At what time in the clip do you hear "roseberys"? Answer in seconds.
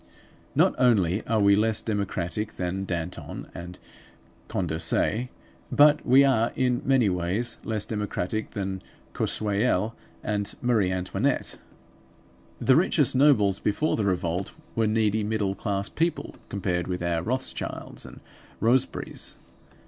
18.59-19.35